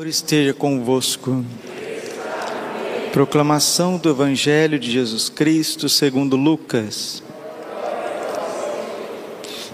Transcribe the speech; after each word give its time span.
Senhor 0.00 0.08
esteja 0.08 0.54
convosco. 0.54 1.44
Proclamação 3.12 3.98
do 3.98 4.08
Evangelho 4.08 4.78
de 4.78 4.90
Jesus 4.90 5.28
Cristo 5.28 5.90
segundo 5.90 6.36
Lucas. 6.36 7.22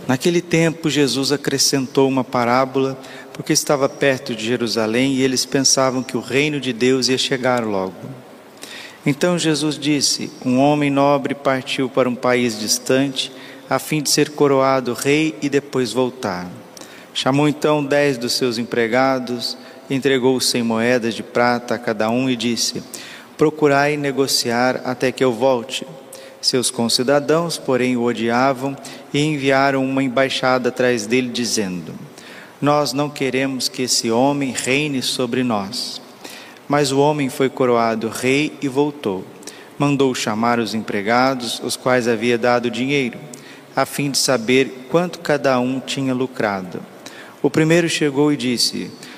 Naquele 0.08 0.42
tempo, 0.42 0.90
Jesus 0.90 1.30
acrescentou 1.30 2.08
uma 2.08 2.24
parábola, 2.24 2.98
porque 3.32 3.52
estava 3.52 3.88
perto 3.88 4.34
de 4.34 4.44
Jerusalém 4.44 5.12
e 5.12 5.22
eles 5.22 5.46
pensavam 5.46 6.02
que 6.02 6.16
o 6.16 6.20
reino 6.20 6.58
de 6.58 6.72
Deus 6.72 7.06
ia 7.06 7.18
chegar 7.18 7.64
logo. 7.64 7.94
Então 9.06 9.38
Jesus 9.38 9.78
disse: 9.78 10.32
Um 10.44 10.58
homem 10.58 10.90
nobre 10.90 11.36
partiu 11.36 11.88
para 11.88 12.08
um 12.08 12.16
país 12.16 12.58
distante, 12.58 13.30
a 13.70 13.78
fim 13.78 14.02
de 14.02 14.10
ser 14.10 14.30
coroado 14.30 14.92
rei 14.92 15.36
e 15.40 15.48
depois 15.48 15.92
voltar. 15.92 16.50
Chamou 17.14 17.48
então 17.48 17.84
dez 17.84 18.18
dos 18.18 18.32
seus 18.32 18.58
empregados, 18.58 19.56
entregou 19.88 20.40
cem 20.40 20.62
moedas 20.62 21.14
de 21.14 21.22
prata 21.22 21.74
a 21.74 21.78
cada 21.78 22.10
um 22.10 22.28
e 22.28 22.36
disse: 22.36 22.82
Procurai 23.36 23.96
negociar 23.96 24.80
até 24.84 25.12
que 25.12 25.22
eu 25.22 25.32
volte. 25.32 25.86
Seus 26.40 26.70
concidadãos, 26.70 27.58
porém, 27.58 27.96
o 27.96 28.04
odiavam 28.04 28.76
e 29.12 29.20
enviaram 29.20 29.84
uma 29.84 30.02
embaixada 30.02 30.68
atrás 30.68 31.06
dele, 31.06 31.28
dizendo: 31.28 31.92
Nós 32.60 32.92
não 32.92 33.10
queremos 33.10 33.68
que 33.68 33.82
esse 33.82 34.10
homem 34.10 34.54
reine 34.56 35.02
sobre 35.02 35.42
nós. 35.42 36.00
Mas 36.68 36.90
o 36.90 36.98
homem 36.98 37.28
foi 37.28 37.48
coroado 37.48 38.08
rei 38.08 38.52
e 38.60 38.68
voltou. 38.68 39.24
Mandou 39.78 40.14
chamar 40.14 40.58
os 40.58 40.74
empregados, 40.74 41.60
os 41.62 41.76
quais 41.76 42.08
havia 42.08 42.38
dado 42.38 42.70
dinheiro, 42.70 43.18
a 43.74 43.84
fim 43.84 44.10
de 44.10 44.18
saber 44.18 44.86
quanto 44.88 45.20
cada 45.20 45.58
um 45.60 45.78
tinha 45.78 46.14
lucrado. 46.14 46.80
O 47.42 47.50
primeiro 47.50 47.88
chegou 47.88 48.32
e 48.32 48.36
disse: 48.36 48.90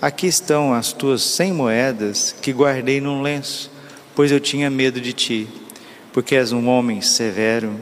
aqui 0.00 0.26
estão 0.26 0.72
as 0.72 0.92
tuas 0.92 1.22
cem 1.22 1.52
moedas 1.52 2.34
que 2.40 2.52
guardei 2.52 3.00
num 3.00 3.22
lenço, 3.22 3.70
pois 4.14 4.32
eu 4.32 4.40
tinha 4.40 4.70
medo 4.70 5.00
de 5.00 5.12
ti, 5.12 5.48
porque 6.12 6.34
és 6.34 6.52
um 6.52 6.68
homem 6.68 7.00
severo. 7.00 7.74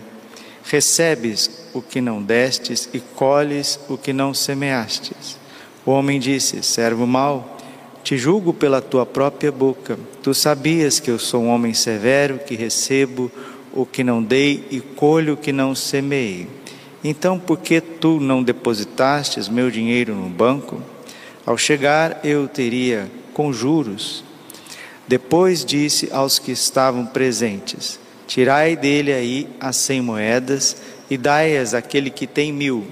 Recebes 0.64 1.68
o 1.72 1.80
que 1.80 2.00
não 2.00 2.22
destes 2.22 2.88
e 2.92 3.00
colhes 3.00 3.78
o 3.88 3.96
que 3.96 4.12
não 4.12 4.34
semeastes. 4.34 5.38
O 5.86 5.90
homem 5.90 6.20
disse: 6.20 6.62
Servo 6.62 7.06
mau, 7.06 7.56
te 8.02 8.18
julgo 8.18 8.52
pela 8.52 8.82
tua 8.82 9.06
própria 9.06 9.50
boca. 9.50 9.98
Tu 10.22 10.34
sabias 10.34 11.00
que 11.00 11.10
eu 11.10 11.18
sou 11.18 11.44
um 11.44 11.48
homem 11.48 11.72
severo, 11.72 12.38
que 12.38 12.54
recebo 12.54 13.30
o 13.72 13.86
que 13.86 14.04
não 14.04 14.22
dei 14.22 14.66
e 14.70 14.80
colho 14.80 15.34
o 15.34 15.36
que 15.36 15.52
não 15.52 15.74
semeei. 15.74 16.46
Então, 17.02 17.38
por 17.38 17.58
que 17.58 17.80
tu 17.80 18.18
não 18.18 18.42
depositastes 18.42 19.48
meu 19.48 19.70
dinheiro 19.70 20.14
no 20.14 20.28
banco? 20.28 20.82
Ao 21.48 21.56
chegar, 21.56 22.20
eu 22.22 22.46
teria 22.46 23.10
com 23.32 23.54
juros. 23.54 24.22
Depois 25.06 25.64
disse 25.64 26.10
aos 26.12 26.38
que 26.38 26.52
estavam 26.52 27.06
presentes: 27.06 27.98
Tirai 28.26 28.76
dele 28.76 29.14
aí 29.14 29.48
as 29.58 29.76
cem 29.76 30.02
moedas 30.02 30.76
e 31.08 31.16
dai-as 31.16 31.72
àquele 31.72 32.10
que 32.10 32.26
tem 32.26 32.52
mil. 32.52 32.86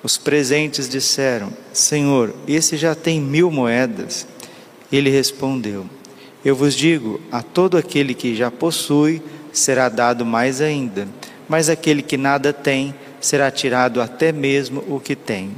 Os 0.00 0.16
presentes 0.16 0.88
disseram: 0.88 1.52
Senhor, 1.72 2.32
esse 2.46 2.76
já 2.76 2.94
tem 2.94 3.20
mil 3.20 3.50
moedas. 3.50 4.28
Ele 4.92 5.10
respondeu: 5.10 5.84
Eu 6.44 6.54
vos 6.54 6.76
digo: 6.76 7.20
a 7.32 7.42
todo 7.42 7.76
aquele 7.76 8.14
que 8.14 8.36
já 8.36 8.48
possui 8.48 9.20
será 9.52 9.88
dado 9.88 10.24
mais 10.24 10.60
ainda, 10.60 11.08
mas 11.48 11.68
aquele 11.68 12.00
que 12.00 12.16
nada 12.16 12.52
tem 12.52 12.94
será 13.20 13.50
tirado 13.50 14.00
até 14.00 14.30
mesmo 14.30 14.84
o 14.86 15.00
que 15.00 15.16
tem. 15.16 15.50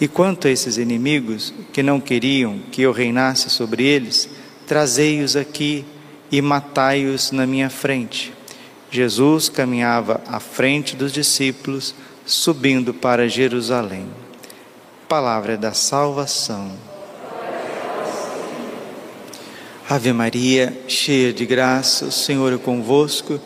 E 0.00 0.06
quanto 0.06 0.46
a 0.46 0.50
esses 0.50 0.76
inimigos 0.76 1.52
que 1.72 1.82
não 1.82 2.00
queriam 2.00 2.58
que 2.70 2.82
eu 2.82 2.92
reinasse 2.92 3.50
sobre 3.50 3.84
eles, 3.84 4.28
trazei-os 4.66 5.36
aqui 5.36 5.84
e 6.30 6.40
matai-os 6.40 7.32
na 7.32 7.46
minha 7.46 7.68
frente. 7.68 8.32
Jesus 8.90 9.48
caminhava 9.48 10.20
à 10.26 10.38
frente 10.38 10.94
dos 10.94 11.12
discípulos, 11.12 11.94
subindo 12.24 12.94
para 12.94 13.28
Jerusalém. 13.28 14.06
Palavra 15.08 15.56
da 15.56 15.72
salvação. 15.72 16.72
Ave 19.88 20.12
Maria, 20.12 20.78
cheia 20.86 21.32
de 21.32 21.46
graça, 21.46 22.06
o 22.06 22.12
Senhor 22.12 22.52
é 22.52 22.58
convosco. 22.58 23.40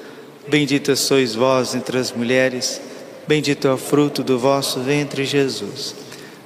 Bendita 0.48 0.96
sois 0.96 1.34
vós 1.34 1.74
entre 1.74 1.96
as 1.98 2.10
mulheres 2.12 2.80
Bendito 3.26 3.68
é 3.68 3.72
o 3.72 3.76
fruto 3.76 4.24
do 4.24 4.38
vosso 4.38 4.80
ventre, 4.80 5.24
Jesus. 5.24 5.94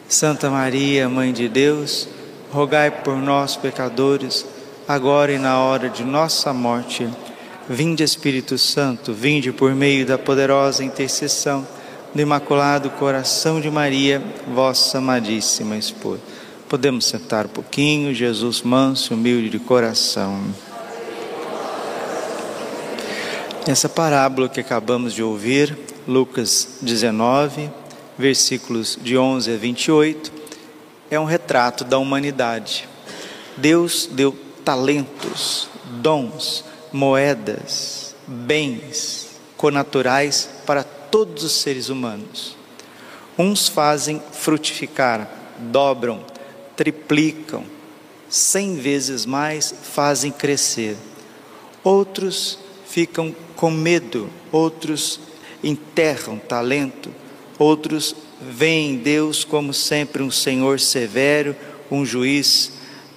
Santa 0.09 0.49
Maria, 0.49 1.09
Mãe 1.09 1.33
de 1.33 1.49
Deus, 1.49 2.09
rogai 2.53 2.91
por 2.91 3.17
nós, 3.17 3.56
pecadores, 3.56 4.47
agora 4.87 5.33
e 5.33 5.39
na 5.39 5.59
hora 5.59 5.89
de 5.89 6.05
nossa 6.05 6.53
morte. 6.53 7.09
Vinde, 7.69 8.05
Espírito 8.05 8.56
Santo, 8.56 9.12
vinde 9.12 9.50
por 9.53 9.75
meio 9.75 10.06
da 10.06 10.17
poderosa 10.17 10.84
intercessão 10.84 11.67
do 12.15 12.22
Imaculado 12.22 12.89
Coração 12.91 13.61
de 13.61 13.69
Maria, 13.69 14.22
vossa 14.55 14.99
amadíssima 14.99 15.77
esposa. 15.77 16.21
Podemos 16.69 17.05
sentar 17.06 17.47
um 17.47 17.50
pouquinho, 17.50 18.15
Jesus 18.15 18.62
manso, 18.62 19.15
humilde 19.15 19.50
de 19.50 19.59
coração. 19.59 20.41
Essa 23.67 23.88
parábola 23.88 24.49
que 24.49 24.61
acabamos 24.61 25.12
de 25.12 25.25
ouvir 25.25 25.77
Lucas 26.06 26.78
19, 26.81 27.69
versículos 28.19 28.99
de 29.00 29.16
11 29.16 29.53
a 29.53 29.56
28, 29.56 30.32
é 31.10 31.19
um 31.21 31.25
retrato 31.25 31.84
da 31.84 31.99
humanidade. 31.99 32.88
Deus 33.56 34.09
deu 34.10 34.37
talentos, 34.65 35.69
dons, 36.00 36.65
moedas, 36.93 38.15
bens 38.26 39.28
conaturais 39.56 40.49
para 40.66 40.82
todos 40.82 41.44
os 41.44 41.53
seres 41.53 41.88
humanos. 41.88 42.56
Uns 43.38 43.69
fazem 43.69 44.21
frutificar, 44.32 45.31
dobram, 45.59 46.25
triplicam, 46.75 47.65
cem 48.28 48.76
vezes 48.76 49.25
mais 49.25 49.75
fazem 49.82 50.32
crescer. 50.32 50.97
Outros 51.84 52.59
ficam 52.87 53.34
com 53.55 53.71
medo, 53.71 54.28
outros 54.50 55.21
enterram 55.62 56.38
talento, 56.38 57.10
outros 57.59 58.15
veem 58.41 58.97
Deus 58.97 59.44
como 59.44 59.72
sempre 59.72 60.22
um 60.22 60.31
Senhor 60.31 60.78
severo, 60.81 61.56
um 61.91 62.05
juiz 62.05 62.72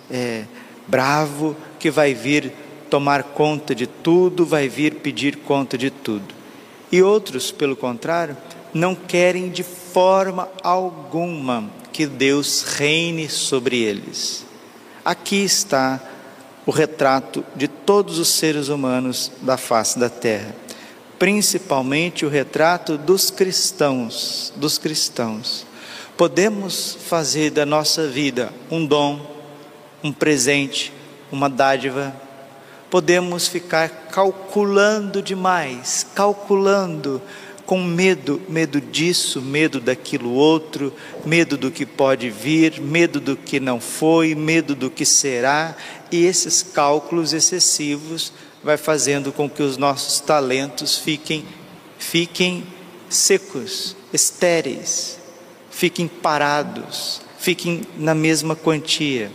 é, 0.10 0.44
bravo 0.88 1.56
que 1.78 1.92
vai 1.92 2.14
vir 2.14 2.52
tomar 2.90 3.24
conta 3.24 3.76
de 3.76 3.86
tudo, 3.86 4.46
vai 4.46 4.68
vir 4.68 4.96
pedir 4.96 5.38
conta 5.38 5.78
de 5.78 5.90
tudo. 5.90 6.34
E 6.92 7.02
outros, 7.04 7.52
pelo 7.52 7.76
contrário, 7.76 8.36
não 8.74 8.96
querem 8.96 9.50
de 9.50 9.64
forma 9.64 10.50
alguma 10.64 11.70
que 11.92 12.06
Deus 12.06 12.64
reine 12.64 13.30
sobre 13.30 13.82
eles. 13.82 14.46
Aqui 15.04 15.44
está 15.44 16.02
o 16.66 16.72
retrato 16.72 17.44
de 17.56 17.68
todos 17.68 18.20
os 18.20 18.28
seres 18.30 18.70
humanos 18.70 19.32
da 19.42 19.58
face 19.58 19.97
da 19.97 20.09
terra 20.09 20.56
principalmente 21.20 22.26
o 22.26 22.30
retrato 22.30 22.98
dos 22.98 23.30
cristãos, 23.30 24.54
dos 24.56 24.78
cristãos. 24.78 25.68
Podemos 26.16 26.98
fazer 27.08 27.52
da 27.52 27.66
nossa 27.66 28.08
vida 28.08 28.54
um 28.72 28.86
dom, 28.86 29.20
um 30.02 30.14
presente, 30.14 30.94
uma 31.30 31.50
dádiva. 31.50 32.16
Podemos 32.90 33.48
ficar 33.48 33.90
calculando 34.10 35.22
demais, 35.22 36.08
calculando 36.16 37.22
com 37.66 37.84
medo, 37.84 38.42
medo 38.50 38.82
disso, 38.82 39.42
medo 39.42 39.80
daquilo 39.80 40.32
outro, 40.32 40.92
medo 41.24 41.56
do 41.56 41.70
que 41.70 41.86
pode 41.86 42.30
vir, 42.30 42.82
medo 42.82 43.20
do 43.20 43.36
que 43.36 43.60
não 43.60 43.80
foi, 43.80 44.34
medo 44.34 44.74
do 44.74 44.90
que 44.90 45.06
será, 45.06 45.76
e 46.12 46.26
esses 46.26 46.64
cálculos 46.64 47.32
excessivos 47.32 48.34
vai 48.64 48.78
fazendo 48.78 49.32
com 49.32 49.50
que 49.50 49.64
os 49.64 49.78
nossos 49.78 50.20
talentos 50.20 50.97
fiquem, 50.97 51.46
fiquem 51.97 52.64
secos, 53.09 53.96
estéreis, 54.14 55.20
fiquem 55.70 56.08
parados, 56.08 57.22
fiquem 57.38 57.82
na 57.97 58.14
mesma 58.14 58.56
quantia. 58.56 59.32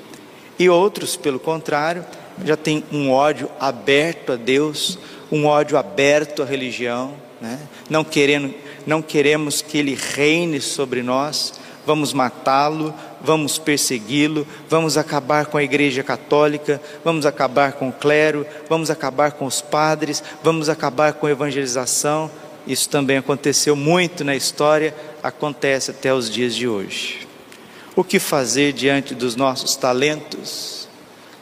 E 0.59 0.69
outros, 0.69 1.17
pelo 1.17 1.41
contrário, 1.41 2.05
já 2.45 2.57
têm 2.57 2.85
um 2.93 3.11
ódio 3.11 3.51
aberto 3.59 4.33
a 4.33 4.37
Deus, 4.37 4.99
um 5.31 5.47
ódio 5.47 5.77
aberto 5.77 6.43
à 6.43 6.45
religião, 6.45 7.15
né? 7.41 7.59
não, 7.89 8.05
querendo, 8.05 8.55
não 8.87 9.03
queremos 9.03 9.63
que 9.63 9.79
Ele 9.79 9.95
reine 9.95 10.61
sobre 10.61 11.03
nós, 11.03 11.55
vamos 11.87 12.13
matá-lo, 12.13 12.95
vamos 13.25 13.59
persegui-lo, 13.59 14.47
vamos 14.69 14.97
acabar 14.97 15.47
com 15.47 15.57
a 15.57 15.63
Igreja 15.63 16.03
Católica, 16.03 16.81
vamos 17.03 17.25
acabar 17.25 17.73
com 17.73 17.89
o 17.89 17.93
clero, 17.93 18.47
vamos 18.69 18.91
acabar 18.91 19.33
com 19.33 19.47
os 19.47 19.61
padres, 19.61 20.23
vamos 20.43 20.69
acabar 20.69 21.15
com 21.15 21.27
a 21.27 21.31
evangelização. 21.31 22.31
Isso 22.67 22.89
também 22.89 23.17
aconteceu 23.17 23.75
muito 23.75 24.25
na 24.25 24.37
história, 24.37 24.95
acontece 25.23 25.91
até 25.91 26.13
os 26.13 26.31
dias 26.31 26.55
de 26.55 26.69
hoje. 26.69 27.27
O 27.97 28.05
que 28.05 28.19
fazer 28.19 28.73
diante 28.73 29.15
dos 29.15 29.37
nossos 29.37 29.77
talentos? 29.77 30.89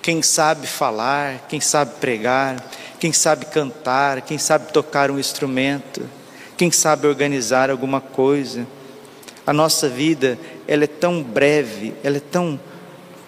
Quem 0.01 0.23
sabe 0.23 0.67
falar, 0.67 1.47
quem 1.49 1.61
sabe 1.61 1.95
pregar, 2.01 2.63
quem 2.99 3.13
sabe 3.13 3.47
cantar, 3.47 4.21
quem 4.23 4.39
sabe 4.39 4.73
tocar 4.73 5.11
um 5.11 5.19
instrumento, 5.19 6.09
quem 6.57 6.71
sabe 6.71 7.07
organizar 7.07 7.71
alguma 7.71 8.01
coisa. 8.01 8.67
A 9.47 9.53
nossa 9.53 9.89
vida, 9.89 10.39
ela 10.73 10.85
é 10.85 10.87
tão 10.87 11.23
breve, 11.23 11.93
ela 12.03 12.17
é 12.17 12.21
tão 12.21 12.59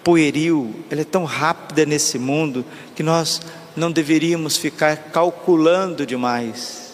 pueril, 0.03 0.73
ela 0.89 1.01
é 1.01 1.05
tão 1.05 1.25
rápida 1.25 1.85
nesse 1.85 2.17
mundo 2.17 2.65
que 2.95 3.03
nós 3.03 3.41
não 3.75 3.91
deveríamos 3.91 4.55
ficar 4.57 4.95
calculando 5.11 6.05
demais 6.05 6.85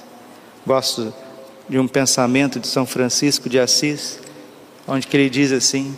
Gosto 0.65 1.12
de 1.68 1.80
um 1.80 1.88
pensamento 1.88 2.59
de 2.59 2.68
São 2.68 2.86
Francisco 2.86 3.50
de 3.50 3.59
Assis, 3.59 4.19
onde 4.88 5.07
ele 5.12 5.30
diz 5.30 5.51
assim: 5.51 5.95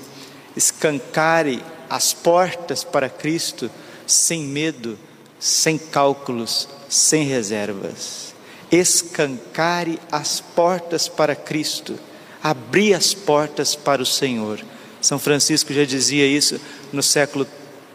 escancare 0.55 1.61
as 1.89 2.13
portas 2.13 2.83
para 2.83 3.09
Cristo 3.09 3.69
sem 4.07 4.43
medo, 4.43 4.97
sem 5.37 5.77
cálculos, 5.77 6.69
sem 6.87 7.25
reservas. 7.25 8.33
Escancare 8.71 9.99
as 10.09 10.39
portas 10.39 11.09
para 11.09 11.35
Cristo, 11.35 11.99
abri 12.43 12.93
as 12.93 13.13
portas 13.13 13.73
para 13.73 14.01
o 14.01 14.05
Senhor. 14.05 14.59
São 15.01 15.17
Francisco 15.17 15.73
já 15.73 15.85
dizia 15.85 16.27
isso 16.27 16.59
no 16.91 17.01
século 17.01 17.47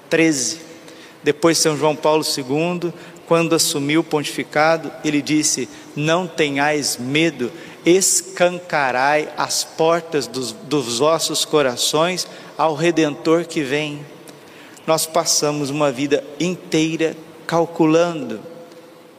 13. 0.09 0.61
Depois 1.23 1.59
São 1.59 1.77
João 1.77 1.95
Paulo 1.95 2.25
II 2.25 2.93
quando 3.29 3.55
assumiu 3.55 4.01
o 4.01 4.05
pontificado, 4.05 4.91
ele 5.05 5.21
disse: 5.21 5.69
Não 5.95 6.27
tenhais 6.27 6.97
medo, 6.97 7.53
escancarai 7.85 9.29
as 9.37 9.63
portas 9.63 10.27
dos, 10.27 10.53
dos 10.53 10.99
vossos 10.99 11.45
corações 11.45 12.27
ao 12.57 12.75
Redentor 12.75 13.45
que 13.45 13.61
vem. 13.63 14.01
Nós 14.87 15.05
passamos 15.05 15.69
uma 15.69 15.93
vida 15.93 16.25
inteira 16.41 17.15
calculando, 17.47 18.41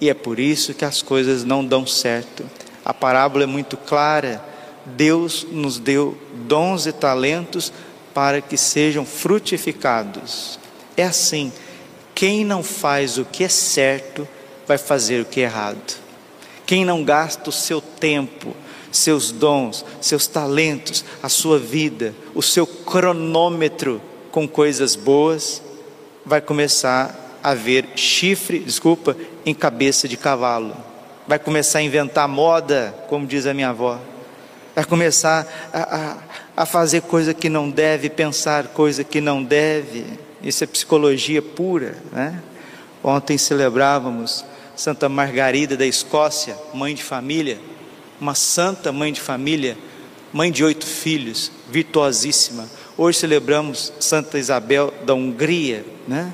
e 0.01 0.09
é 0.09 0.13
por 0.15 0.39
isso 0.39 0.73
que 0.73 0.85
as 0.85 1.03
coisas 1.03 1.43
não 1.43 1.63
dão 1.63 1.85
certo. 1.85 2.43
A 2.83 2.93
parábola 2.93 3.43
é 3.43 3.47
muito 3.47 3.77
clara. 3.77 4.48
Deus 4.95 5.45
nos 5.49 5.79
deu 5.79 6.17
dons 6.47 6.85
e 6.85 6.91
talentos 6.91 7.71
para 8.13 8.41
que 8.41 8.57
sejam 8.57 9.05
frutificados. 9.05 10.59
É 10.97 11.03
assim 11.03 11.51
quem 12.19 12.43
não 12.43 12.61
faz 12.61 13.17
o 13.17 13.23
que 13.23 13.45
é 13.45 13.47
certo, 13.47 14.27
vai 14.67 14.77
fazer 14.77 15.21
o 15.21 15.25
que 15.25 15.39
é 15.39 15.43
errado. 15.43 15.97
Quem 16.65 16.83
não 16.83 17.01
gasta 17.01 17.49
o 17.49 17.53
seu 17.53 17.79
tempo, 17.79 18.53
seus 18.91 19.31
dons, 19.31 19.85
seus 20.01 20.27
talentos, 20.27 21.05
a 21.23 21.29
sua 21.29 21.57
vida, 21.57 22.13
o 22.35 22.41
seu 22.41 22.67
cronômetro 22.67 24.01
com 24.31 24.45
coisas 24.47 24.97
boas, 24.97 25.61
vai 26.25 26.41
começar 26.41 27.39
a 27.41 27.53
ver 27.53 27.87
chifre, 27.95 28.59
desculpa, 28.59 29.15
em 29.45 29.53
cabeça 29.53 30.05
de 30.05 30.17
cavalo. 30.17 30.75
Vai 31.25 31.39
começar 31.39 31.79
a 31.79 31.83
inventar 31.83 32.27
moda, 32.27 32.93
como 33.07 33.25
diz 33.25 33.45
a 33.45 33.53
minha 33.53 33.69
avó. 33.69 33.97
Vai 34.75 34.85
começar 34.85 35.47
a, 35.73 35.97
a, 35.97 36.17
a 36.63 36.65
fazer 36.65 37.01
coisa 37.01 37.33
que 37.33 37.49
não 37.49 37.69
deve, 37.69 38.09
pensar 38.09 38.67
coisa 38.67 39.03
que 39.03 39.19
não 39.19 39.43
deve 39.43 40.05
isso 40.41 40.63
é 40.63 40.67
psicologia 40.67 41.41
pura, 41.41 41.97
né? 42.11 42.41
Ontem 43.03 43.37
celebrávamos 43.37 44.45
Santa 44.75 45.09
Margarida 45.09 45.75
da 45.75 45.85
Escócia, 45.85 46.57
mãe 46.73 46.95
de 46.95 47.03
família, 47.03 47.59
uma 48.19 48.33
santa 48.35 48.91
mãe 48.91 49.11
de 49.11 49.19
família, 49.19 49.77
mãe 50.31 50.49
de 50.49 50.63
oito 50.63 50.85
filhos, 50.85 51.51
virtuosíssima. 51.69 52.69
Hoje 52.97 53.19
celebramos 53.19 53.91
Santa 53.99 54.39
Isabel 54.39 54.93
da 55.05 55.13
Hungria, 55.13 55.85
né? 56.07 56.31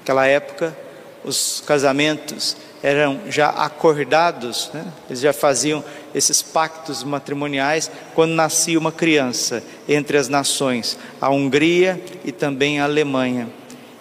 Naquela 0.00 0.26
época, 0.26 0.76
os 1.24 1.62
casamentos 1.66 2.56
eram 2.80 3.20
já 3.28 3.48
acordados, 3.48 4.70
né? 4.72 4.84
eles 5.08 5.20
já 5.20 5.32
faziam 5.32 5.84
esses 6.14 6.42
pactos 6.42 7.04
matrimoniais 7.04 7.90
quando 8.14 8.32
nascia 8.32 8.78
uma 8.78 8.92
criança 8.92 9.62
entre 9.88 10.16
as 10.16 10.28
nações, 10.28 10.98
a 11.20 11.30
Hungria 11.30 12.02
e 12.24 12.32
também 12.32 12.80
a 12.80 12.84
Alemanha. 12.84 13.48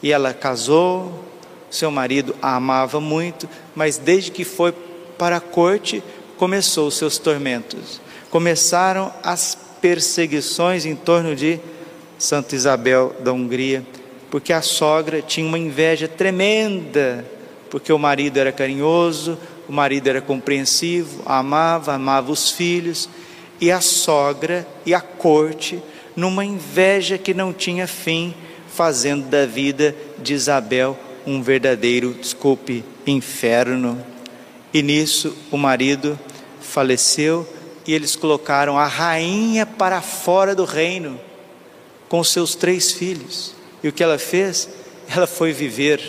E 0.01 0.11
ela 0.11 0.33
casou, 0.33 1.23
seu 1.69 1.91
marido 1.91 2.35
a 2.41 2.55
amava 2.55 2.99
muito, 2.99 3.49
mas 3.75 3.97
desde 3.97 4.31
que 4.31 4.43
foi 4.43 4.73
para 5.17 5.37
a 5.37 5.41
corte, 5.41 6.03
começou 6.37 6.87
os 6.87 6.97
seus 6.97 7.17
tormentos. 7.17 7.99
Começaram 8.29 9.11
as 9.23 9.57
perseguições 9.81 10.85
em 10.85 10.95
torno 10.95 11.35
de 11.35 11.59
Santa 12.17 12.55
Isabel 12.55 13.15
da 13.19 13.31
Hungria, 13.31 13.85
porque 14.29 14.53
a 14.53 14.61
sogra 14.61 15.21
tinha 15.21 15.47
uma 15.47 15.57
inveja 15.57 16.07
tremenda 16.07 17.25
porque 17.69 17.91
o 17.91 17.99
marido 17.99 18.37
era 18.37 18.51
carinhoso, 18.51 19.37
o 19.67 19.73
marido 19.73 20.07
era 20.07 20.21
compreensivo, 20.21 21.21
amava, 21.25 21.93
amava 21.93 22.31
os 22.31 22.51
filhos, 22.51 23.09
e 23.59 23.71
a 23.71 23.81
sogra 23.81 24.67
e 24.85 24.93
a 24.93 25.01
corte, 25.01 25.81
numa 26.15 26.45
inveja 26.45 27.17
que 27.17 27.33
não 27.33 27.51
tinha 27.51 27.87
fim, 27.87 28.33
fazendo 28.67 29.27
da 29.27 29.45
vida 29.45 29.95
de 30.19 30.33
Isabel 30.33 30.97
um 31.25 31.41
verdadeiro, 31.41 32.13
desculpe, 32.13 32.85
inferno. 33.05 34.01
E 34.73 34.81
nisso 34.81 35.35
o 35.51 35.57
marido 35.57 36.17
faleceu 36.61 37.47
e 37.85 37.93
eles 37.93 38.15
colocaram 38.15 38.77
a 38.77 38.85
rainha 38.85 39.65
para 39.65 40.01
fora 40.01 40.55
do 40.55 40.63
reino 40.63 41.19
com 42.07 42.23
seus 42.23 42.55
três 42.55 42.93
filhos. 42.93 43.53
E 43.83 43.89
o 43.89 43.91
que 43.91 44.03
ela 44.03 44.17
fez? 44.17 44.69
Ela 45.13 45.27
foi 45.27 45.51
viver 45.51 46.01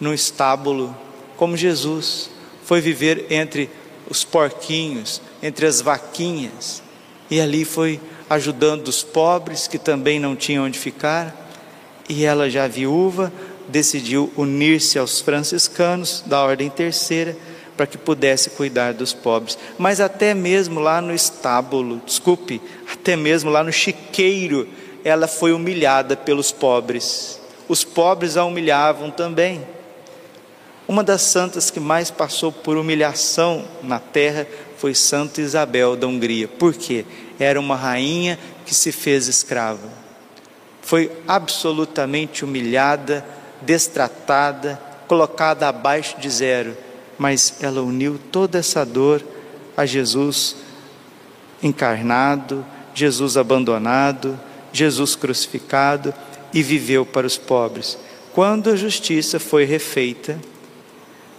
num 0.00 0.14
estábulo, 0.14 0.96
como 1.36 1.56
Jesus 1.56 2.30
foi 2.70 2.80
viver 2.80 3.26
entre 3.30 3.68
os 4.08 4.22
porquinhos, 4.22 5.20
entre 5.42 5.66
as 5.66 5.80
vaquinhas, 5.80 6.80
e 7.28 7.40
ali 7.40 7.64
foi 7.64 8.00
ajudando 8.28 8.86
os 8.86 9.02
pobres 9.02 9.66
que 9.66 9.76
também 9.76 10.20
não 10.20 10.36
tinham 10.36 10.66
onde 10.66 10.78
ficar. 10.78 11.50
E 12.08 12.24
ela, 12.24 12.48
já 12.48 12.68
viúva, 12.68 13.32
decidiu 13.66 14.32
unir-se 14.36 15.00
aos 15.00 15.20
franciscanos 15.20 16.22
da 16.24 16.44
Ordem 16.44 16.70
Terceira 16.70 17.36
para 17.76 17.88
que 17.88 17.98
pudesse 17.98 18.50
cuidar 18.50 18.94
dos 18.94 19.12
pobres. 19.12 19.58
Mas 19.76 20.00
até 20.00 20.32
mesmo 20.32 20.78
lá 20.78 21.00
no 21.00 21.12
estábulo, 21.12 22.00
desculpe, 22.06 22.62
até 22.92 23.16
mesmo 23.16 23.50
lá 23.50 23.64
no 23.64 23.72
chiqueiro, 23.72 24.68
ela 25.02 25.26
foi 25.26 25.52
humilhada 25.52 26.16
pelos 26.16 26.52
pobres. 26.52 27.40
Os 27.66 27.82
pobres 27.82 28.36
a 28.36 28.44
humilhavam 28.44 29.10
também. 29.10 29.60
Uma 30.88 31.04
das 31.04 31.22
santas 31.22 31.70
que 31.70 31.78
mais 31.78 32.10
passou 32.10 32.50
por 32.50 32.76
humilhação 32.76 33.64
na 33.82 33.98
terra 33.98 34.46
foi 34.76 34.94
Santa 34.94 35.40
Isabel 35.40 35.94
da 35.94 36.06
Hungria. 36.06 36.48
Por 36.48 36.74
quê? 36.74 37.04
Era 37.38 37.60
uma 37.60 37.76
rainha 37.76 38.38
que 38.66 38.74
se 38.74 38.90
fez 38.90 39.28
escrava. 39.28 39.88
Foi 40.82 41.12
absolutamente 41.28 42.44
humilhada, 42.44 43.24
destratada, 43.62 44.80
colocada 45.06 45.68
abaixo 45.68 46.18
de 46.18 46.30
zero, 46.30 46.76
mas 47.18 47.54
ela 47.60 47.82
uniu 47.82 48.18
toda 48.32 48.58
essa 48.58 48.84
dor 48.84 49.22
a 49.76 49.84
Jesus 49.84 50.56
encarnado, 51.62 52.64
Jesus 52.94 53.36
abandonado, 53.36 54.38
Jesus 54.72 55.14
crucificado 55.14 56.14
e 56.52 56.62
viveu 56.62 57.04
para 57.04 57.26
os 57.26 57.36
pobres. 57.36 57.98
Quando 58.32 58.70
a 58.70 58.76
justiça 58.76 59.38
foi 59.38 59.64
refeita, 59.64 60.38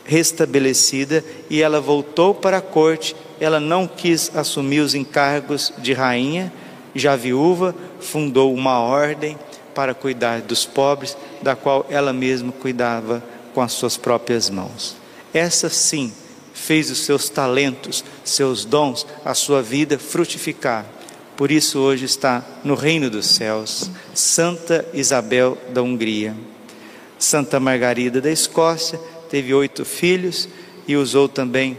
restabelecida 0.06 1.24
e 1.50 1.62
ela 1.62 1.80
voltou 1.80 2.34
para 2.34 2.58
a 2.58 2.62
corte. 2.62 3.16
Ela 3.40 3.60
não 3.60 3.88
quis 3.88 4.32
assumir 4.36 4.80
os 4.80 4.96
encargos 4.96 5.74
de 5.78 5.94
rainha, 5.94 6.52
já 6.94 7.16
viúva, 7.16 7.74
fundou 8.00 8.54
uma 8.54 8.80
ordem 8.80 9.38
para 9.74 9.94
cuidar 9.94 10.42
dos 10.42 10.66
pobres, 10.66 11.18
da 11.42 11.56
qual 11.56 11.86
ela 11.90 12.12
mesma 12.12 12.52
cuidava 12.52 13.24
com 13.54 13.62
as 13.62 13.72
suas 13.72 13.98
próprias 13.98 14.50
mãos. 14.50 14.96
Essa 15.34 15.70
sim 15.70 16.12
fez 16.54 16.92
os 16.92 17.00
seus 17.00 17.30
talentos, 17.30 18.04
seus 18.24 18.66
dons, 18.66 19.08
a 19.24 19.34
sua 19.34 19.62
vida 19.62 19.98
frutificar. 19.98 20.86
Por 21.38 21.50
isso 21.50 21.80
hoje 21.80 22.06
está 22.06 22.46
no 22.64 22.76
reino 22.76 23.10
dos 23.10 23.26
céus, 23.26 23.90
Santa 24.14 24.86
Isabel 24.94 25.58
da 25.74 25.82
Hungria. 25.82 26.36
Santa 27.18 27.60
Margarida 27.60 28.20
da 28.20 28.32
Escócia 28.32 29.00
teve 29.32 29.54
oito 29.54 29.86
filhos 29.86 30.50
e 30.86 30.98
usou 30.98 31.30
também 31.30 31.78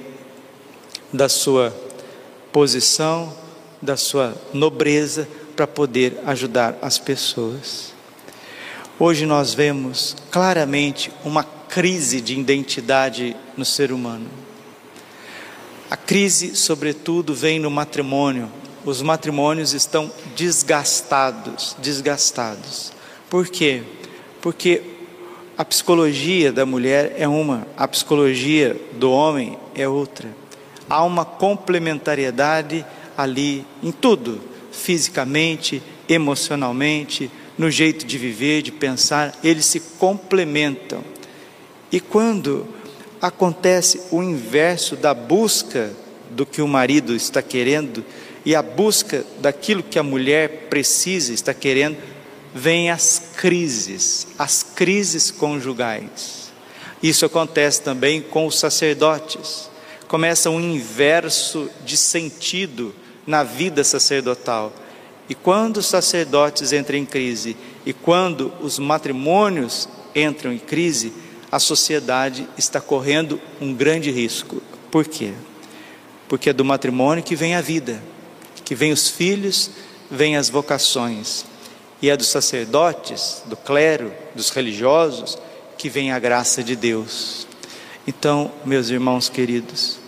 da 1.13 1.29
sua 1.29 1.71
posição, 2.51 3.31
da 3.81 3.95
sua 3.95 4.35
nobreza 4.55 5.29
para 5.55 5.67
poder 5.67 6.19
ajudar 6.25 6.79
as 6.81 6.99
pessoas. 6.99 7.93
Hoje 8.99 9.27
nós 9.27 9.53
vemos 9.53 10.17
claramente 10.31 11.13
uma 11.23 11.45
crise 11.45 12.23
de 12.23 12.39
identidade 12.39 13.37
no 13.55 13.67
ser 13.67 13.93
humano. 13.93 14.31
A 15.91 15.97
crise, 15.97 16.57
sobretudo, 16.57 17.35
vem 17.35 17.59
no 17.59 17.71
matrimônio. 17.71 18.51
Os 18.83 19.03
matrimônios 19.03 19.75
estão 19.75 20.11
desgastados, 20.35 21.77
desgastados. 21.81 22.95
Por 23.29 23.47
quê? 23.49 23.83
Porque 24.41 24.92
a 25.63 25.65
psicologia 25.65 26.51
da 26.51 26.67
mulher 26.67 27.15
é 27.17 27.29
uma, 27.29 27.69
a 27.77 27.87
psicologia 27.87 28.77
do 28.95 29.13
homem 29.13 29.57
é 29.77 29.87
outra. 29.87 30.29
Há 30.91 31.05
uma 31.05 31.25
complementariedade 31.25 32.85
ali 33.17 33.65
em 33.81 33.93
tudo, 33.93 34.41
fisicamente, 34.73 35.81
emocionalmente, 36.09 37.31
no 37.57 37.71
jeito 37.71 38.05
de 38.05 38.19
viver, 38.19 38.63
de 38.63 38.73
pensar, 38.73 39.39
eles 39.45 39.65
se 39.67 39.79
complementam. 39.79 41.05
E 41.93 42.01
quando 42.01 42.67
acontece 43.21 44.03
o 44.11 44.21
inverso 44.21 44.97
da 44.97 45.15
busca 45.15 45.93
do 46.33 46.45
que 46.45 46.61
o 46.61 46.67
marido 46.67 47.15
está 47.15 47.41
querendo 47.41 48.05
e 48.45 48.57
a 48.57 48.63
busca 48.63 49.25
daquilo 49.41 49.85
que 49.85 49.97
a 50.01 50.03
mulher 50.03 50.67
precisa, 50.69 51.33
está 51.33 51.55
querendo, 51.55 51.97
vêm 52.55 52.91
as 52.91 53.23
crises, 53.37 54.27
as 54.39 54.63
crises 54.63 55.31
conjugais. 55.31 56.53
Isso 57.03 57.25
acontece 57.25 57.83
também 57.83 58.21
com 58.21 58.47
os 58.47 58.59
sacerdotes. 58.59 59.71
Começa 60.07 60.51
um 60.51 60.61
inverso 60.61 61.71
de 61.85 61.97
sentido 61.97 62.95
na 63.27 63.43
vida 63.43 63.83
sacerdotal. 63.83 64.73
E 65.29 65.35
quando 65.35 65.79
os 65.79 65.87
sacerdotes 65.87 66.73
entram 66.73 66.99
em 66.99 67.07
crise 67.07 67.57
e 67.87 67.93
quando 67.93 68.53
os 68.61 68.79
matrimônios 68.79 69.89
entram 70.15 70.53
em 70.53 70.59
crise, 70.59 71.13
a 71.51 71.59
sociedade 71.59 72.47
está 72.57 72.81
correndo 72.81 73.41
um 73.61 73.73
grande 73.73 74.11
risco. 74.11 74.63
Por 74.91 75.07
quê? 75.07 75.33
Porque 76.29 76.51
é 76.51 76.53
do 76.53 76.65
matrimônio 76.65 77.25
que 77.25 77.37
vem 77.37 77.55
a 77.55 77.61
vida, 77.61 78.03
que 78.65 78.75
vem 78.75 78.93
os 78.93 79.09
filhos, 79.09 79.71
vem 80.11 80.37
as 80.37 80.49
vocações 80.49 81.47
e 82.03 82.11
é 82.11 82.17
dos 82.17 82.27
sacerdotes, 82.27 83.43
do 83.47 83.57
clero, 83.57 84.13
dos 84.35 84.51
religiosos, 84.51 85.39
que 85.79 85.89
vem 85.89 86.11
a 86.11 86.19
graça 86.19 86.63
de 86.63 86.75
Deus. 86.75 87.47
Então, 88.07 88.51
meus 88.65 88.91
irmãos 88.91 89.29
queridos, 89.29 89.99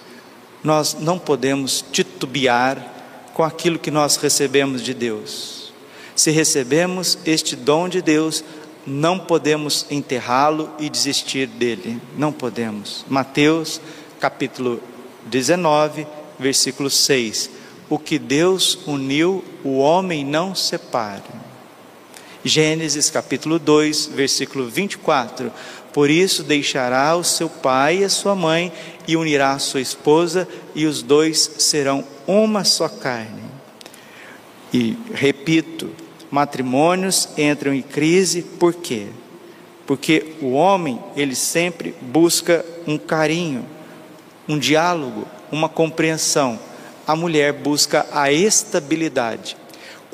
nós 0.63 0.97
não 0.99 1.19
podemos 1.19 1.85
titubear 1.93 2.93
com 3.33 3.45
aquilo 3.45 3.79
que 3.79 3.93
nós 3.93 4.17
recebemos 4.17 4.83
de 4.83 4.93
Deus. 4.93 5.73
Se 6.17 6.33
recebemos 6.33 7.17
este 7.25 7.55
dom 7.55 7.89
de 7.89 8.03
Deus, 8.03 8.43
não 8.85 9.19
podemos 9.19 9.87
enterrá-lo 9.89 10.71
e 10.79 10.89
desistir 10.89 11.47
dele. 11.47 12.01
Não 12.17 12.33
podemos. 12.33 13.05
Mateus, 13.09 13.81
capítulo 14.19 14.83
19, 15.27 16.07
versículo 16.39 16.91
6. 16.91 17.51
O 17.89 17.99
que 17.99 18.19
Deus 18.19 18.79
uniu, 18.87 19.45
o 19.63 19.79
homem 19.79 20.25
não 20.25 20.55
separe. 20.55 21.44
Gênesis 22.45 23.09
capítulo 23.09 23.59
2, 23.59 24.11
versículo 24.15 24.69
24. 24.69 25.51
Por 25.95 26.11
isso 26.11 26.43
deixará 26.43 27.17
o 27.17 27.25
seu 27.25 27.49
pai 27.49 27.99
e 27.99 28.05
a 28.05 28.09
sua 28.11 28.35
mãe 28.35 28.71
e 29.09 29.17
unirá 29.17 29.53
a 29.53 29.59
sua 29.59 29.81
esposa 29.81 30.47
e 30.75 30.85
os 30.85 31.03
dois 31.03 31.53
serão 31.59 32.05
uma 32.27 32.63
só 32.63 32.87
carne. 32.87 33.43
E 34.73 34.95
repito, 35.15 35.91
matrimônios 36.31 37.31
entram 37.39 37.73
em 37.73 37.81
crise 37.81 38.43
por 38.43 38.75
quê? 38.75 39.07
Porque 39.87 40.35
o 40.43 40.53
homem, 40.53 41.01
ele 41.17 41.35
sempre 41.35 41.95
busca 42.03 42.63
um 42.87 42.99
carinho, 42.99 43.65
um 44.47 44.59
diálogo, 44.59 45.27
uma 45.51 45.69
compreensão. 45.69 46.59
A 47.07 47.17
mulher 47.17 47.55
busca 47.55 48.07
a 48.13 48.31
estabilidade. 48.31 49.57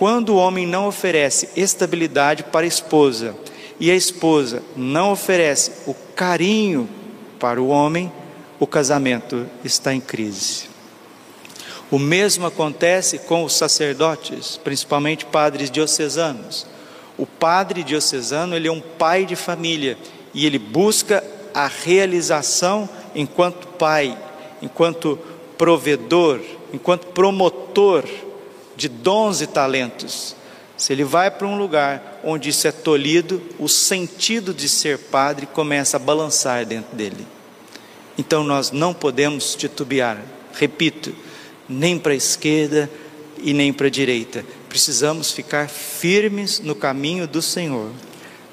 Quando 0.00 0.30
o 0.30 0.36
homem 0.36 0.66
não 0.66 0.86
oferece 0.86 1.50
estabilidade 1.54 2.44
para 2.44 2.64
a 2.64 2.66
esposa 2.66 3.36
e 3.78 3.90
a 3.90 3.94
esposa 3.94 4.62
não 4.74 5.12
oferece 5.12 5.72
o 5.86 5.92
carinho 6.16 6.88
para 7.38 7.60
o 7.60 7.68
homem, 7.68 8.10
o 8.58 8.66
casamento 8.66 9.46
está 9.62 9.92
em 9.92 10.00
crise. 10.00 10.70
O 11.90 11.98
mesmo 11.98 12.46
acontece 12.46 13.18
com 13.18 13.44
os 13.44 13.52
sacerdotes, 13.52 14.56
principalmente 14.56 15.26
padres 15.26 15.70
diocesanos. 15.70 16.66
O 17.18 17.26
padre 17.26 17.84
diocesano, 17.84 18.56
ele 18.56 18.68
é 18.68 18.72
um 18.72 18.80
pai 18.80 19.26
de 19.26 19.36
família 19.36 19.98
e 20.32 20.46
ele 20.46 20.58
busca 20.58 21.22
a 21.52 21.66
realização 21.66 22.88
enquanto 23.14 23.68
pai, 23.76 24.16
enquanto 24.62 25.18
provedor, 25.58 26.40
enquanto 26.72 27.08
promotor 27.08 28.06
de 28.76 28.88
dons 28.88 29.40
e 29.40 29.46
talentos. 29.46 30.34
Se 30.76 30.92
ele 30.92 31.04
vai 31.04 31.30
para 31.30 31.46
um 31.46 31.58
lugar 31.58 32.20
onde 32.24 32.48
isso 32.48 32.66
é 32.66 32.72
tolhido, 32.72 33.42
o 33.58 33.68
sentido 33.68 34.54
de 34.54 34.68
ser 34.68 34.98
padre 34.98 35.46
começa 35.46 35.96
a 35.96 36.00
balançar 36.00 36.64
dentro 36.64 36.96
dele. 36.96 37.26
Então 38.16 38.42
nós 38.42 38.70
não 38.70 38.94
podemos 38.94 39.54
titubear, 39.54 40.22
repito, 40.54 41.14
nem 41.68 41.98
para 41.98 42.12
a 42.12 42.16
esquerda 42.16 42.90
e 43.42 43.52
nem 43.52 43.72
para 43.72 43.86
a 43.88 43.90
direita. 43.90 44.44
Precisamos 44.68 45.32
ficar 45.32 45.68
firmes 45.68 46.60
no 46.60 46.74
caminho 46.74 47.26
do 47.26 47.42
Senhor. 47.42 47.90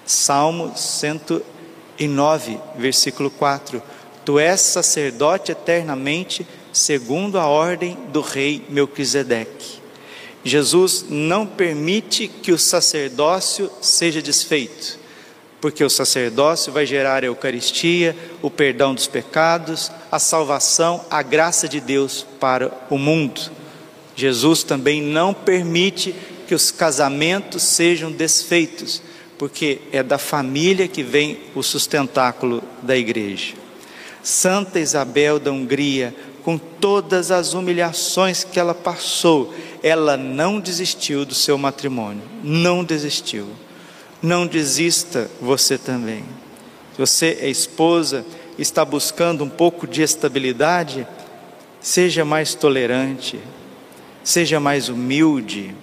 Salmo 0.05 0.73
109, 0.75 2.59
versículo 2.77 3.29
4. 3.29 3.81
Tu 4.25 4.39
és 4.39 4.59
sacerdote 4.59 5.51
eternamente, 5.51 6.45
segundo 6.73 7.39
a 7.39 7.47
ordem 7.47 7.97
do 8.11 8.21
rei 8.21 8.65
Melquisedeque. 8.69 9.81
Jesus 10.47 11.05
não 11.09 11.45
permite 11.45 12.27
que 12.27 12.51
o 12.51 12.57
sacerdócio 12.57 13.69
seja 13.81 14.21
desfeito, 14.21 14.97
porque 15.59 15.83
o 15.83 15.89
sacerdócio 15.89 16.71
vai 16.71 16.85
gerar 16.85 17.23
a 17.23 17.27
Eucaristia, 17.27 18.15
o 18.41 18.49
perdão 18.49 18.93
dos 18.93 19.07
pecados, 19.07 19.91
a 20.11 20.19
salvação, 20.19 21.03
a 21.09 21.21
graça 21.21 21.67
de 21.67 21.79
Deus 21.79 22.25
para 22.39 22.71
o 22.89 22.97
mundo. 22.97 23.51
Jesus 24.15 24.63
também 24.63 25.01
não 25.01 25.33
permite 25.33 26.15
que 26.47 26.55
os 26.55 26.71
casamentos 26.71 27.63
sejam 27.63 28.11
desfeitos, 28.11 29.01
porque 29.37 29.81
é 29.91 30.01
da 30.01 30.17
família 30.17 30.87
que 30.87 31.03
vem 31.03 31.39
o 31.53 31.61
sustentáculo 31.61 32.63
da 32.81 32.95
igreja. 32.95 33.53
Santa 34.23 34.79
Isabel 34.79 35.39
da 35.39 35.51
Hungria, 35.51 36.13
com 36.47 36.57
todas 36.57 37.29
as 37.29 37.53
humilhações 37.53 38.45
que 38.45 38.57
ela 38.57 38.73
passou, 38.73 39.53
ela 39.83 40.15
não 40.15 40.61
desistiu 40.61 41.25
do 41.25 41.35
seu 41.35 41.57
matrimônio, 41.57 42.23
não 42.41 42.85
desistiu. 42.85 43.49
Não 44.21 44.47
desista 44.47 45.29
você 45.41 45.77
também. 45.77 46.23
Se 46.93 46.99
você 46.99 47.37
é 47.41 47.49
esposa, 47.49 48.25
está 48.57 48.85
buscando 48.85 49.43
um 49.43 49.49
pouco 49.49 49.85
de 49.85 50.01
estabilidade, 50.01 51.05
seja 51.81 52.23
mais 52.23 52.55
tolerante, 52.55 53.37
seja 54.23 54.57
mais 54.57 54.87
humilde, 54.87 55.75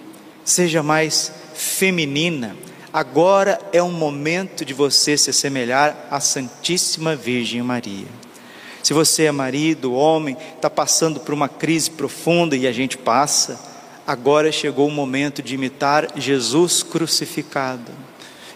seja 0.43 0.81
mais 0.81 1.31
feminina. 1.53 2.55
Agora 2.91 3.59
é 3.71 3.83
um 3.83 3.91
momento 3.91 4.65
de 4.65 4.73
você 4.73 5.15
se 5.15 5.29
assemelhar 5.29 6.07
à 6.09 6.19
Santíssima 6.19 7.15
Virgem 7.15 7.61
Maria. 7.61 8.24
Se 8.85 8.93
você 8.93 9.23
é 9.23 9.31
marido, 9.31 9.95
homem, 9.95 10.37
está 10.55 10.69
passando 10.69 11.19
por 11.19 11.33
uma 11.33 11.49
crise 11.49 11.89
profunda 11.89 12.55
e 12.55 12.67
a 12.67 12.71
gente 12.71 12.99
passa, 12.99 13.59
agora 14.05 14.51
chegou 14.51 14.87
o 14.87 14.91
momento 14.91 15.41
de 15.41 15.55
imitar 15.55 16.09
Jesus 16.15 16.83
crucificado, 16.83 17.91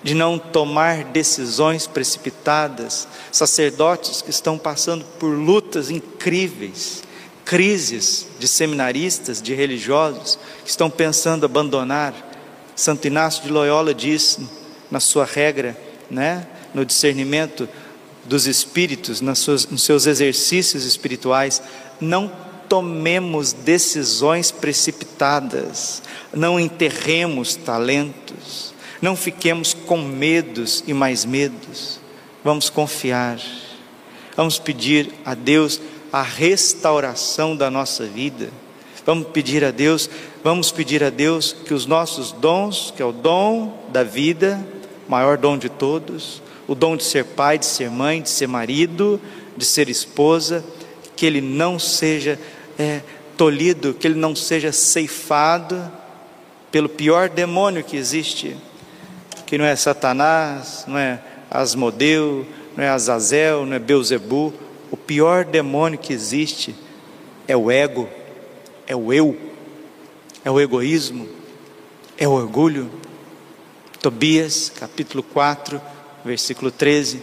de 0.04 0.14
não 0.14 0.38
tomar 0.38 1.04
decisões 1.06 1.88
precipitadas, 1.88 3.08
sacerdotes 3.32 4.22
que 4.22 4.30
estão 4.30 4.56
passando 4.56 5.04
por 5.18 5.36
lutas 5.36 5.90
incríveis, 5.90 7.02
crises 7.44 8.28
de 8.38 8.48
seminaristas, 8.48 9.42
de 9.42 9.56
religiosos, 9.56 10.38
que 10.64 10.70
estão 10.70 10.92
pensando 10.92 11.44
abandonar. 11.44 12.14
Santo 12.76 13.08
Inácio 13.08 13.42
de 13.42 13.50
Loyola 13.50 13.96
diz 13.96 14.38
na 14.92 15.00
sua 15.00 15.26
regra, 15.26 15.76
né, 16.08 16.46
no 16.72 16.86
discernimento 16.86 17.68
dos 18.30 18.46
espíritos, 18.46 19.20
nos 19.20 19.40
seus, 19.40 19.68
nos 19.68 19.82
seus 19.82 20.06
exercícios 20.06 20.86
espirituais, 20.86 21.62
não 22.00 22.32
tomemos 22.70 23.52
decisões 23.52 24.52
precipitadas, 24.52 26.04
não 26.32 26.60
enterremos 26.60 27.56
talentos, 27.56 28.72
não 29.02 29.16
fiquemos 29.16 29.74
com 29.74 29.98
medos 29.98 30.84
e 30.86 30.94
mais 30.94 31.26
medos. 31.26 32.00
vamos 32.44 32.70
confiar, 32.70 33.40
vamos 34.38 34.60
pedir 34.60 35.12
a 35.26 35.34
Deus 35.34 35.82
a 36.14 36.22
restauração 36.22 37.56
da 37.56 37.70
nossa 37.70 38.06
vida. 38.06 38.50
Vamos 39.06 39.30
pedir 39.30 39.66
a 39.66 39.72
Deus, 39.72 40.08
vamos 40.44 40.72
pedir 40.72 41.04
a 41.04 41.10
Deus 41.10 41.56
que 41.66 41.74
os 41.74 41.88
nossos 41.88 42.32
dons, 42.32 42.94
que 42.96 43.02
é 43.02 43.06
o 43.06 43.12
dom 43.12 43.88
da 43.92 44.04
vida, 44.04 44.64
maior 45.10 45.38
dom 45.38 45.58
de 45.58 45.68
todos, 45.68 46.42
o 46.68 46.76
dom 46.76 46.96
de 46.96 47.04
ser 47.04 47.26
pai, 47.26 47.58
de 47.58 47.66
ser 47.66 47.90
mãe, 47.90 48.22
de 48.22 48.30
ser 48.30 48.48
marido, 48.48 49.20
de 49.58 49.66
ser 49.66 49.90
esposa, 49.90 50.64
que 51.16 51.26
ele 51.26 51.42
não 51.42 51.80
seja 51.80 52.40
é, 52.78 53.02
tolhido, 53.36 53.94
que 53.94 54.06
ele 54.06 54.20
não 54.20 54.36
seja 54.36 54.72
ceifado 54.72 55.92
pelo 56.72 56.88
pior 56.88 57.28
demônio 57.28 57.84
que 57.84 57.98
existe, 57.98 58.56
que 59.48 59.58
não 59.58 59.66
é 59.66 59.76
Satanás, 59.76 60.86
não 60.88 60.98
é 60.98 61.20
Asmodeu, 61.50 62.46
não 62.78 62.84
é 62.84 62.90
Azazel, 62.90 63.66
não 63.66 63.76
é 63.76 63.80
Beuzebu, 63.80 64.54
o 64.92 64.98
pior 64.98 65.44
demônio 65.44 65.98
que 65.98 66.14
existe 66.14 66.76
é 67.48 67.58
o 67.58 67.72
ego, 67.72 68.08
é 68.86 68.96
o 68.96 69.12
eu, 69.12 69.36
é 70.46 70.52
o 70.52 70.60
egoísmo, 70.60 71.28
é 72.18 72.28
o 72.28 72.32
orgulho. 72.32 72.99
Tobias, 74.02 74.72
capítulo 74.74 75.22
4, 75.22 75.82
versículo 76.24 76.72
13: 76.72 77.22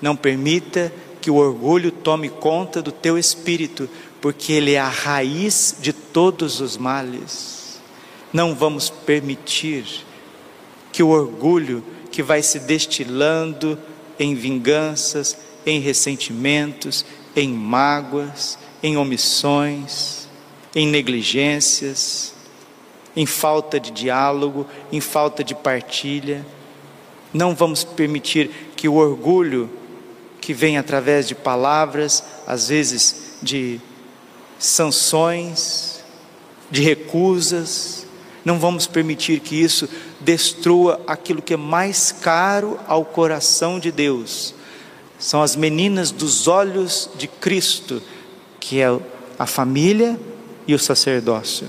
Não 0.00 0.16
permita 0.16 0.92
que 1.20 1.30
o 1.30 1.36
orgulho 1.36 1.90
tome 1.90 2.28
conta 2.28 2.82
do 2.82 2.92
teu 2.92 3.18
espírito, 3.18 3.88
porque 4.20 4.52
ele 4.52 4.72
é 4.72 4.80
a 4.80 4.88
raiz 4.88 5.76
de 5.80 5.92
todos 5.92 6.60
os 6.60 6.76
males. 6.76 7.80
Não 8.32 8.54
vamos 8.54 8.90
permitir 8.90 9.86
que 10.92 11.02
o 11.02 11.08
orgulho 11.08 11.84
que 12.10 12.22
vai 12.22 12.42
se 12.42 12.58
destilando 12.60 13.78
em 14.18 14.34
vinganças, 14.34 15.36
em 15.66 15.80
ressentimentos, 15.80 17.04
em 17.34 17.48
mágoas, 17.48 18.58
em 18.82 18.96
omissões, 18.96 20.28
em 20.74 20.86
negligências, 20.86 22.33
em 23.16 23.26
falta 23.26 23.78
de 23.78 23.90
diálogo, 23.90 24.66
em 24.90 25.00
falta 25.00 25.44
de 25.44 25.54
partilha. 25.54 26.44
Não 27.32 27.54
vamos 27.54 27.84
permitir 27.84 28.50
que 28.76 28.88
o 28.88 28.94
orgulho 28.94 29.70
que 30.40 30.52
vem 30.52 30.76
através 30.76 31.26
de 31.26 31.34
palavras, 31.34 32.22
às 32.46 32.68
vezes 32.68 33.38
de 33.42 33.80
sanções, 34.58 36.04
de 36.70 36.82
recusas, 36.82 38.06
não 38.44 38.58
vamos 38.58 38.86
permitir 38.86 39.40
que 39.40 39.56
isso 39.56 39.88
destrua 40.20 41.00
aquilo 41.06 41.40
que 41.40 41.54
é 41.54 41.56
mais 41.56 42.12
caro 42.12 42.78
ao 42.86 43.04
coração 43.04 43.80
de 43.80 43.90
Deus. 43.90 44.54
São 45.18 45.42
as 45.42 45.56
meninas 45.56 46.10
dos 46.10 46.46
olhos 46.46 47.08
de 47.16 47.26
Cristo, 47.26 48.02
que 48.60 48.80
é 48.80 49.00
a 49.38 49.46
família 49.46 50.20
e 50.66 50.74
o 50.74 50.78
sacerdócio. 50.78 51.66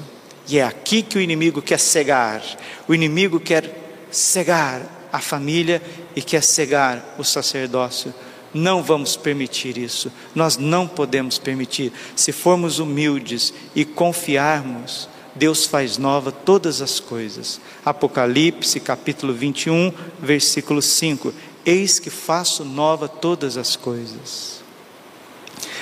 E 0.48 0.60
é 0.60 0.64
aqui 0.64 1.02
que 1.02 1.18
o 1.18 1.22
inimigo 1.22 1.62
quer 1.62 1.80
cegar. 1.80 2.42
O 2.88 2.94
inimigo 2.94 3.40
quer 3.40 4.08
cegar 4.12 4.82
a 5.12 5.20
família 5.20 5.82
e 6.16 6.22
quer 6.22 6.44
cegar 6.44 7.16
o 7.18 7.24
sacerdócio. 7.24 8.14
Não 8.54 8.82
vamos 8.82 9.16
permitir 9.16 9.78
isso. 9.78 10.12
Nós 10.34 10.58
não 10.58 10.88
podemos 10.88 11.38
permitir. 11.38 11.92
Se 12.16 12.32
formos 12.32 12.80
humildes 12.80 13.54
e 13.76 13.84
confiarmos, 13.84 15.10
Deus 15.36 15.66
faz 15.66 15.98
nova 15.98 16.32
todas 16.32 16.82
as 16.82 17.00
coisas. 17.00 17.60
Apocalipse, 17.84 18.80
capítulo 18.80 19.34
21, 19.34 19.92
versículo 20.20 20.82
5. 20.82 21.34
Eis 21.66 22.00
que 22.00 22.10
faço 22.10 22.64
nova 22.64 23.10
todas 23.10 23.58
as 23.58 23.76
coisas. 23.76 24.64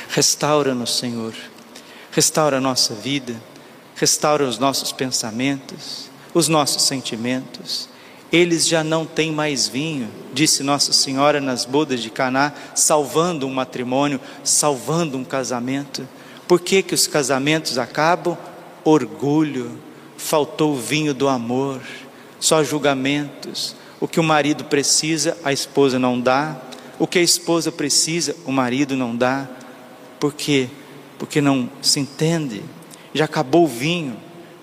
Restaura-nos, 0.10 0.98
Senhor. 0.98 1.34
Restaura 2.12 2.58
a 2.58 2.62
nossa 2.62 2.96
vida. 2.96 3.40
Restaura 4.04 4.44
os 4.44 4.58
nossos 4.58 4.92
pensamentos, 4.92 6.10
os 6.34 6.50
nossos 6.50 6.84
sentimentos. 6.84 7.88
Eles 8.30 8.68
já 8.68 8.84
não 8.84 9.06
têm 9.06 9.32
mais 9.32 9.66
vinho, 9.66 10.10
disse 10.34 10.62
Nossa 10.62 10.92
Senhora 10.92 11.40
nas 11.40 11.64
bodas 11.64 12.02
de 12.02 12.10
Caná, 12.10 12.52
salvando 12.76 13.48
um 13.48 13.54
matrimônio, 13.54 14.20
salvando 14.44 15.18
um 15.18 15.24
casamento. 15.24 16.06
Por 16.46 16.60
que 16.60 16.84
que 16.84 16.94
os 16.94 17.08
casamentos 17.08 17.78
acabam? 17.78 18.38
orgulho, 18.84 19.80
faltou 20.18 20.74
o 20.74 20.78
vinho 20.78 21.14
do 21.14 21.30
amor, 21.30 21.82
só 22.42 22.62
julgamentos. 22.62 23.74
O 24.02 24.08
que 24.10 24.20
o 24.20 24.24
marido 24.24 24.66
precisa, 24.66 25.38
a 25.46 25.54
esposa 25.54 25.98
não 25.98 26.20
dá. 26.20 26.60
O 27.00 27.08
que 27.08 27.20
a 27.20 27.22
esposa 27.22 27.72
precisa, 27.72 28.36
o 28.46 28.52
marido 28.52 28.98
não 28.98 29.16
dá. 29.16 29.48
Por 30.20 30.34
quê? 30.34 30.68
Porque 31.18 31.40
não 31.40 31.70
se 31.82 32.02
entende. 32.02 32.62
Já 33.14 33.26
acabou 33.26 33.66
o 33.66 33.68
vinho, 33.68 34.18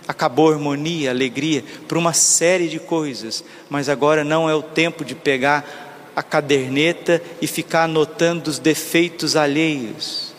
acabou 0.09 0.51
a 0.51 0.55
harmonia, 0.55 1.11
a 1.11 1.13
alegria, 1.13 1.65
por 1.87 1.97
uma 1.97 2.13
série 2.13 2.69
de 2.69 2.79
coisas. 2.79 3.45
Mas 3.69 3.89
agora 3.89 4.25
não 4.25 4.49
é 4.49 4.55
o 4.55 4.63
tempo 4.63 5.05
de 5.05 5.15
pegar 5.15 6.13
a 6.17 6.23
caderneta 6.23 7.23
e 7.41 7.47
ficar 7.47 7.85
anotando 7.85 8.51
os 8.51 8.59
defeitos 8.59 9.37
alheios 9.37 10.31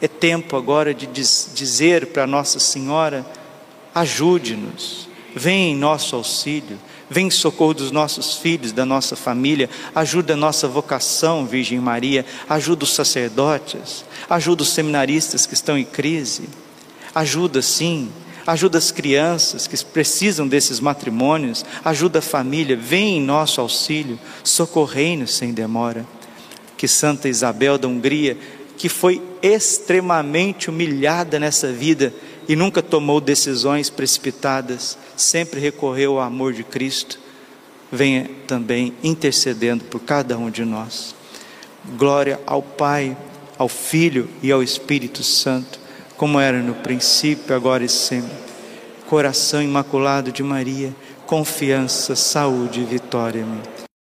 é 0.00 0.06
tempo 0.06 0.56
agora 0.56 0.92
de 0.92 1.06
dizer 1.06 2.06
para 2.06 2.26
Nossa 2.26 2.58
Senhora: 2.58 3.24
ajude-nos, 3.94 5.08
vem 5.34 5.72
em 5.72 5.76
nosso 5.76 6.16
auxílio, 6.16 6.78
vem 7.08 7.28
em 7.28 7.30
socorro 7.30 7.74
dos 7.74 7.90
nossos 7.90 8.36
filhos, 8.36 8.72
da 8.72 8.84
nossa 8.84 9.16
família, 9.16 9.70
ajuda 9.94 10.34
a 10.34 10.36
nossa 10.36 10.68
vocação, 10.68 11.46
Virgem 11.46 11.80
Maria, 11.80 12.26
ajuda 12.48 12.84
os 12.84 12.94
sacerdotes, 12.94 14.04
ajuda 14.28 14.62
os 14.62 14.70
seminaristas 14.70 15.46
que 15.46 15.54
estão 15.54 15.78
em 15.78 15.84
crise, 15.84 16.48
ajuda 17.16 17.60
sim, 17.60 18.10
ajuda 18.46 18.78
as 18.78 18.92
crianças 18.92 19.66
que 19.66 19.84
precisam 19.84 20.46
desses 20.46 20.78
matrimônios, 20.78 21.64
ajuda 21.84 22.20
a 22.20 22.22
família, 22.22 22.76
vem 22.76 23.16
em 23.16 23.22
nosso 23.22 23.60
auxílio, 23.60 24.20
socorrei-nos 24.44 25.34
sem 25.34 25.52
demora. 25.52 26.06
Que 26.76 26.86
Santa 26.86 27.26
Isabel 27.26 27.78
da 27.78 27.88
Hungria 27.88 28.36
que 28.76 28.88
foi 28.88 29.22
extremamente 29.42 30.68
humilhada 30.68 31.38
nessa 31.40 31.72
vida 31.72 32.12
e 32.48 32.54
nunca 32.54 32.82
tomou 32.82 33.20
decisões 33.20 33.90
precipitadas, 33.90 34.96
sempre 35.16 35.58
recorreu 35.58 36.18
ao 36.18 36.20
amor 36.20 36.52
de 36.52 36.62
Cristo, 36.62 37.18
venha 37.90 38.28
também 38.46 38.92
intercedendo 39.02 39.84
por 39.84 40.00
cada 40.00 40.36
um 40.36 40.50
de 40.50 40.64
nós. 40.64 41.14
Glória 41.96 42.38
ao 42.46 42.62
Pai, 42.62 43.16
ao 43.56 43.68
Filho 43.68 44.28
e 44.42 44.52
ao 44.52 44.62
Espírito 44.62 45.24
Santo, 45.24 45.85
como 46.16 46.40
era 46.40 46.58
no 46.58 46.74
princípio, 46.74 47.54
agora 47.54 47.84
e 47.84 47.88
sempre. 47.88 48.32
Coração 49.08 49.62
imaculado 49.62 50.32
de 50.32 50.42
Maria, 50.42 50.94
confiança, 51.26 52.16
saúde 52.16 52.80
e 52.80 52.84
vitória. 52.84 53.42
Amém. 53.42 53.75